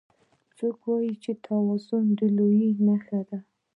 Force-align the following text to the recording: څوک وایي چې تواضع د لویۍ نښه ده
څوک 0.57 0.77
وایي 0.87 1.13
چې 1.23 1.31
تواضع 1.43 1.99
د 2.17 2.19
لویۍ 2.37 2.71
نښه 2.85 3.19
ده 3.29 3.39